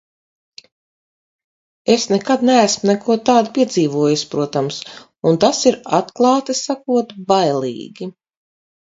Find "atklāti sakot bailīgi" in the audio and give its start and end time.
5.99-8.09